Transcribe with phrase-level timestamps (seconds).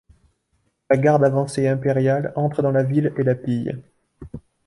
[0.89, 3.79] La garde avancée impériale entre dans la ville et la pille.